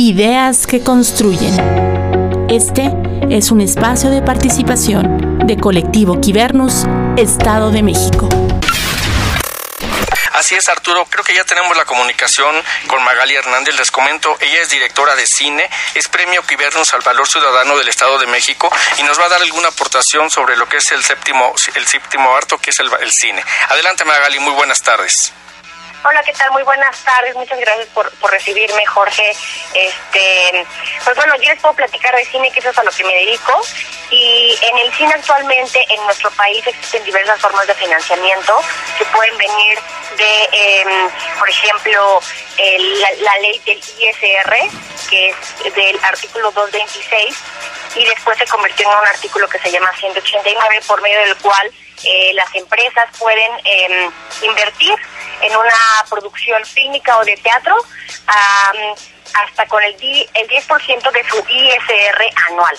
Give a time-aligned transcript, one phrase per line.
[0.00, 2.46] Ideas que construyen.
[2.48, 2.92] Este
[3.30, 6.84] es un espacio de participación de Colectivo Quibernus,
[7.16, 8.28] Estado de México.
[10.34, 11.04] Así es, Arturo.
[11.10, 12.54] Creo que ya tenemos la comunicación
[12.86, 13.76] con Magali Hernández.
[13.76, 18.20] Les comento, ella es directora de cine, es premio Quibernus al Valor Ciudadano del Estado
[18.20, 21.52] de México y nos va a dar alguna aportación sobre lo que es el séptimo,
[21.74, 23.42] el séptimo harto, que es el, el cine.
[23.70, 24.38] Adelante, Magali.
[24.38, 25.32] Muy buenas tardes.
[26.04, 26.52] Hola, ¿qué tal?
[26.52, 27.34] Muy buenas tardes.
[27.34, 29.32] Muchas gracias por, por recibirme, Jorge.
[29.74, 30.64] Este,
[31.04, 33.14] pues bueno, yo les puedo platicar de cine, que eso es a lo que me
[33.14, 33.60] dedico.
[34.10, 38.60] Y en el cine actualmente en nuestro país existen diversas formas de financiamiento
[38.96, 39.78] que pueden venir
[40.16, 42.20] de, em, por ejemplo,
[42.58, 44.56] la, ley del ISR,
[45.10, 47.36] que es del artículo 226,
[47.96, 51.72] y después se convirtió en un artículo que se llama 189, por medio del cual
[52.04, 54.10] eh, las empresas pueden em,
[54.42, 54.94] invertir
[55.42, 57.74] en una producción fílmica o de teatro
[58.26, 62.76] hasta con el, el 10% de su ISR anual.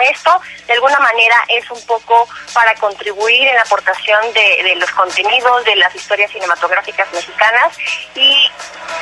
[0.00, 5.64] Esto, de alguna manera, es un poco para contribuir en la aportación de, los contenidos
[5.64, 7.76] de las historias cinematográficas mexicanas
[8.14, 8.50] y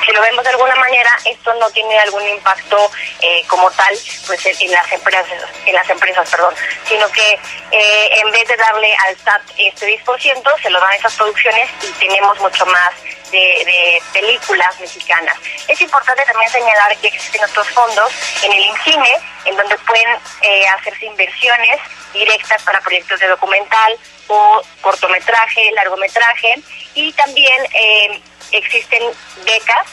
[0.05, 2.91] si lo vemos de alguna manera, esto no tiene algún impacto
[3.21, 3.95] eh, como tal
[4.27, 5.27] pues en, las empresas,
[5.67, 6.55] en las empresas, perdón,
[6.87, 7.39] sino que
[7.71, 11.93] eh, en vez de darle al SAT este 10%, se lo dan esas producciones y
[11.93, 12.91] tenemos mucho más
[13.31, 15.37] de, películas mexicanas.
[15.69, 18.13] Es importante también señalar que existen otros fondos
[18.43, 20.09] en el INCINE, en donde pueden
[20.43, 21.81] eh, hacerse inversiones
[22.13, 23.97] directas para proyectos de documental
[24.29, 26.57] o cortometraje, largometraje,
[26.95, 28.21] y también eh,
[28.53, 29.03] existen
[29.45, 29.87] becas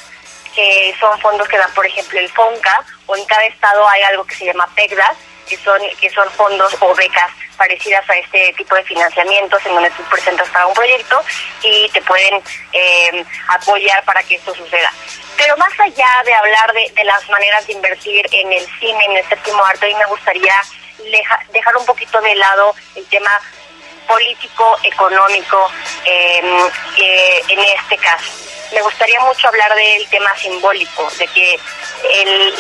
[0.56, 4.26] que son fondos que dan, por ejemplo, el FONCA, o en cada estado hay algo
[4.26, 8.76] que se llama PECDAS, que son, que son fondos o becas parecidas a este tipo
[8.76, 11.22] de financiamientos en donde tú presentas para un proyecto
[11.64, 12.42] y te pueden
[12.74, 14.92] eh, apoyar para que esto suceda.
[15.38, 19.28] Pero más allá de hablar de, las maneras de invertir en el cine, en el
[19.28, 20.62] séptimo arte, a mí me gustaría
[21.52, 23.40] dejar un poquito de lado el tema
[24.08, 25.72] político, económico
[26.06, 26.46] em,
[26.98, 31.60] eh, en este caso me gustaría mucho hablar del tema simbólico, de que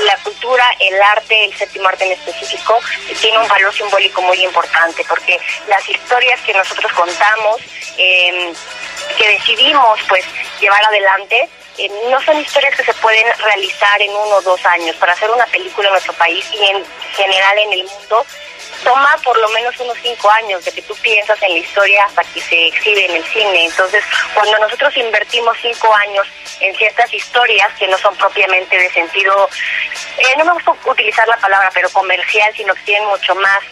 [0.06, 2.80] la cultura, el arte, el séptimo arte en específico,
[3.20, 7.62] tiene un valor simbólico muy importante, porque las historias que nosotros contamos,
[7.98, 8.54] em,
[9.18, 10.26] que decidimos pues
[10.60, 14.96] llevar adelante, eh, no son historias que se pueden realizar en uno o dos años.
[14.96, 16.86] Para hacer una película en nuestro país y en
[17.16, 18.26] general en el mundo,
[18.86, 22.24] toma por lo menos unos cinco años de que tú piensas en la historia hasta
[22.24, 23.66] que se exhibe en el cine.
[23.66, 24.04] Entonces,
[24.34, 26.26] cuando nosotros invertimos cinco años
[26.62, 29.50] en ciertas historias que no son propiamente de sentido,
[30.18, 33.64] eh, no me gusta utilizar la palabra, pero comercial, sino que tienen mucho más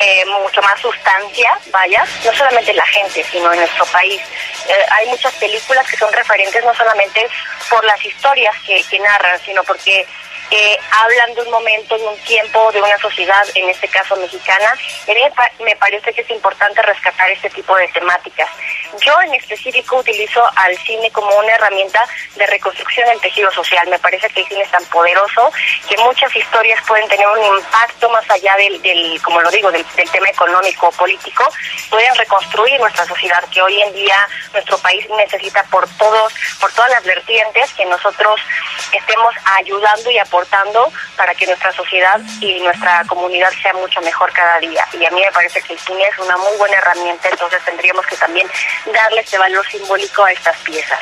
[0.00, 4.20] eh, mucho más sustancia, vaya, no solamente en la gente, sino en nuestro país.
[4.68, 7.26] Eh, hay muchas películas que son referentes no solamente
[7.70, 10.06] por las historias que, que narran, sino porque
[10.54, 14.74] eh, hablan de un momento, de un tiempo, de una sociedad, en este caso mexicana.
[15.06, 18.50] Y me parece que es importante rescatar este tipo de temáticas.
[19.00, 23.88] Yo en específico utilizo al cine como una herramienta de reconstrucción del tejido social.
[23.88, 25.50] Me parece que el cine es tan poderoso
[25.88, 30.28] que muchas historias pueden tener un impacto más allá del, como lo digo, del, tema
[30.28, 31.48] económico o político.
[31.88, 36.90] Pueden reconstruir nuestra sociedad que hoy en día nuestro país necesita por todos, por todas
[36.90, 38.38] las vertientes que nosotros
[38.98, 44.58] estemos ayudando y aportando para que nuestra sociedad y nuestra comunidad sea mucho mejor cada
[44.60, 44.86] día.
[44.92, 48.06] Y a mí me parece que el cine es una muy buena herramienta, entonces tendríamos
[48.06, 48.48] que también
[48.92, 51.00] darle este valor simbólico a estas piezas.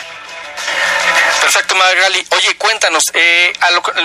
[1.52, 2.24] Perfecto, Magali.
[2.30, 3.52] Oye, cuéntanos, eh,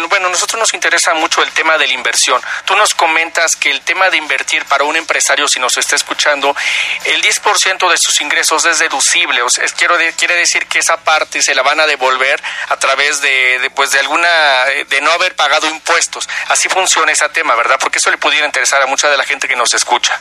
[0.09, 2.41] bueno, nosotros nos interesa mucho el tema de la inversión.
[2.65, 6.55] Tú nos comentas que el tema de invertir para un empresario, si nos está escuchando,
[7.03, 9.43] el 10% de sus ingresos es deducible.
[9.43, 13.21] O sea, quiero quiere decir que esa parte se la van a devolver a través
[13.21, 16.27] de, de, pues, de alguna, de no haber pagado impuestos.
[16.47, 17.77] Así funciona ese tema, ¿verdad?
[17.79, 20.19] Porque eso le pudiera interesar a mucha de la gente que nos escucha.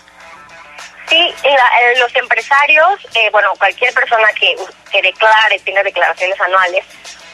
[1.15, 4.57] Sí, eh, los empresarios, eh, bueno, cualquier persona que,
[5.01, 6.85] declare, tenga declaraciones anuales,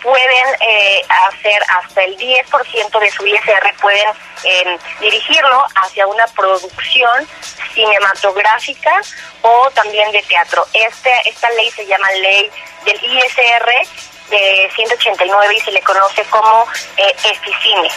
[0.02, 7.26] pueden eh, hacer hasta el 10% de su ISR, pueden dirigirlo hacia una producción
[7.72, 9.00] cinematográfica
[9.40, 10.66] o también de teatro.
[10.74, 12.50] Este, esta ley se llama ley
[12.84, 13.88] del ISR
[14.28, 16.66] de 189 y se le conoce como
[16.98, 17.90] eh, EFICINE.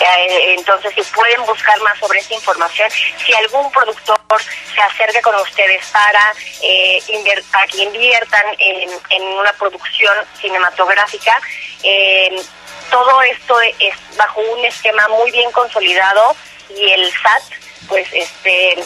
[0.00, 4.18] Eh, entonces, si pueden buscar más sobre esta información, si algún productor
[4.74, 6.32] se acerca con ustedes para,
[6.62, 7.02] eh,
[7.70, 11.38] que inviertan en, una producción cinematográfica,
[11.82, 12.42] eh,
[12.90, 16.34] todo esto es bajo un esquema muy bien consolidado
[16.74, 17.42] y el SAT,
[17.88, 18.76] pues, este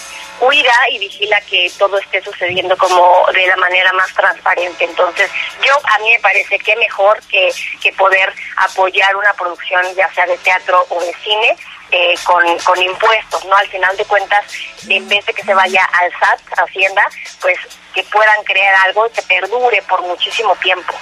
[0.44, 4.84] cuida y vigila que todo esté sucediendo como de la manera más transparente.
[4.84, 5.30] Entonces,
[5.62, 7.50] yo a mí me parece que mejor que,
[7.80, 11.56] que poder apoyar una producción, ya sea de teatro o de cine,
[11.90, 13.54] eh, con, con impuestos, ¿no?
[13.54, 14.44] Al final de cuentas,
[14.86, 17.08] en vez de que se vaya al SAT, Hacienda,
[17.40, 17.58] pues
[17.94, 20.92] que puedan crear algo que perdure por muchísimo tiempo.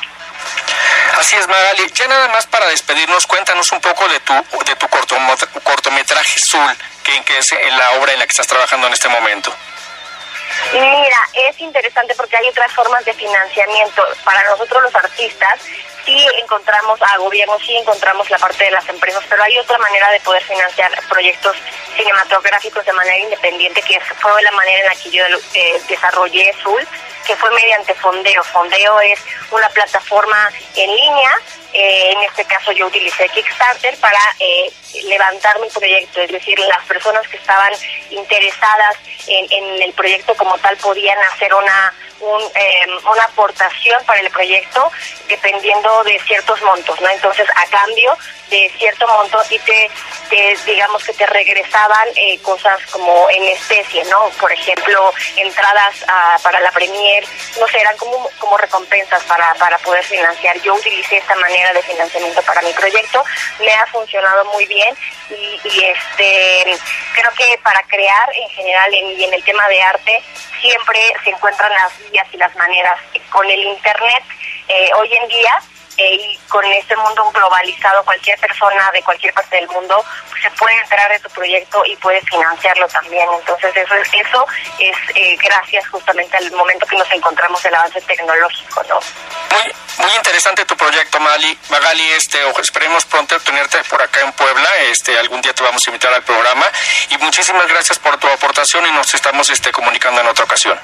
[1.23, 1.89] Así es, Magali.
[1.95, 7.23] Ya nada más para despedirnos, cuéntanos un poco de tu, de tu cortometraje Zul, que,
[7.23, 9.55] que es la obra en la que estás trabajando en este momento.
[10.73, 14.03] Mira, es interesante porque hay otras formas de financiamiento.
[14.25, 15.61] Para nosotros los artistas,
[16.05, 20.11] sí encontramos a gobierno, sí encontramos la parte de las empresas, pero hay otra manera
[20.11, 21.57] de poder financiar proyectos
[21.97, 25.25] cinematográficos de manera independiente, que fue la manera en la que yo
[25.55, 26.85] eh, desarrollé Zul,
[27.23, 28.43] que fue mediante Fondeo.
[28.45, 29.21] Fondeo es
[29.51, 31.39] una plataforma en línea
[31.73, 34.71] eh, en este caso yo utilicé Kickstarter para eh,
[35.05, 37.73] levantar mi proyecto, es decir, las personas que estaban
[38.11, 38.97] interesadas
[39.27, 41.95] en, en el proyecto como tal podían hacer una
[42.55, 44.91] eh, una aportación para el proyecto
[45.29, 47.09] dependiendo de ciertos montos, ¿no?
[47.09, 48.17] Entonces, a cambio
[48.51, 49.91] de cierto monto, y te,
[50.67, 54.29] digamos que te regresaban eh, cosas como en especie, ¿no?
[54.41, 56.05] Por ejemplo, entradas
[56.43, 57.25] para la premier,
[57.59, 60.61] no sé, eran como, como recompensas para, para poder financiar.
[60.61, 63.25] Yo utilicé esta manera de financiamiento para mi proyecto,
[63.61, 64.95] me ha funcionado muy bien
[65.31, 66.79] y este
[67.13, 70.23] creo que para crear en general y en el tema de arte
[70.61, 72.99] siempre se encuentran las vías y las maneras.
[73.31, 74.25] Con el Internet,
[74.69, 75.61] eh, hoy en día,
[76.11, 80.77] y con este mundo globalizado, cualquier persona de cualquier parte del mundo pues, se puede
[80.81, 83.29] enterar de tu proyecto y puede financiarlo también.
[83.39, 84.47] Entonces eso es, eso
[84.79, 89.01] es eh, gracias justamente al momento que nos encontramos el avance tecnológico, ¿no?
[89.51, 91.59] Muy, muy interesante tu proyecto, Mali.
[91.69, 94.69] Magali, este, esperemos pronto tenerte por acá en Puebla.
[94.91, 96.67] Este, algún día te vamos a invitar al programa.
[97.11, 100.79] Y muchísimas gracias por tu aportación y nos estamos este, comunicando en otra ocasión.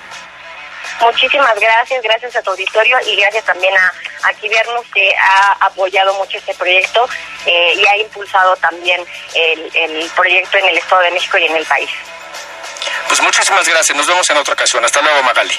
[1.00, 3.93] Muchísimas gracias, gracias a tu auditorio y gracias también a,
[4.29, 7.09] a que ha apoyado mucho este proyecto
[7.47, 9.05] eh, y ha impulsado también
[9.35, 11.91] el, el proyecto en el Estado de México y en el país.
[13.06, 14.85] Pues muchísimas gracias, nos vemos en otra ocasión.
[14.85, 15.55] Hasta luego, Magali.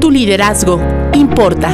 [0.00, 0.80] Tu liderazgo
[1.12, 1.70] importa.